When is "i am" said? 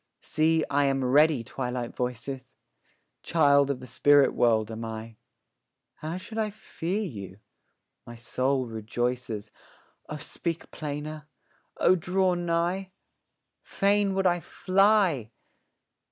0.67-1.05